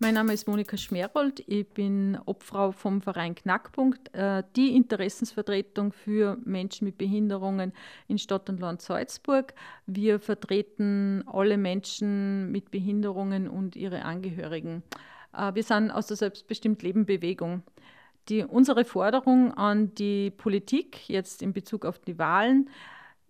[0.00, 1.42] mein Name ist Monika Schmerold.
[1.46, 7.72] Ich bin Obfrau vom Verein Knackpunkt, äh, die Interessensvertretung für Menschen mit Behinderungen
[8.08, 9.54] in Stadt und Land Salzburg.
[9.86, 14.82] Wir vertreten alle Menschen mit Behinderungen und ihre Angehörigen.
[15.32, 17.62] Äh, wir sind aus der Selbstbestimmt Leben Bewegung.
[18.28, 22.68] Die, unsere Forderung an die Politik jetzt in Bezug auf die Wahlen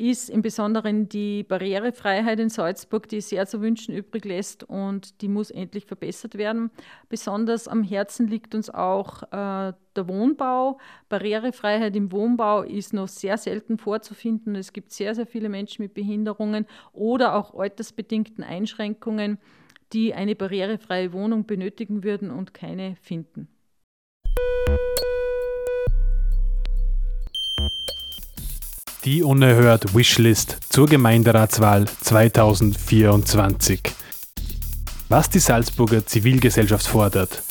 [0.00, 5.28] ist im Besonderen die Barrierefreiheit in Salzburg, die sehr zu wünschen übrig lässt und die
[5.28, 6.70] muss endlich verbessert werden.
[7.10, 10.78] Besonders am Herzen liegt uns auch äh, der Wohnbau.
[11.10, 14.56] Barrierefreiheit im Wohnbau ist noch sehr selten vorzufinden.
[14.56, 19.38] Es gibt sehr, sehr viele Menschen mit Behinderungen oder auch altersbedingten Einschränkungen,
[19.92, 23.48] die eine barrierefreie Wohnung benötigen würden und keine finden.
[29.04, 33.80] Die unerhört Wishlist zur Gemeinderatswahl 2024.
[35.08, 37.42] Was die Salzburger Zivilgesellschaft fordert.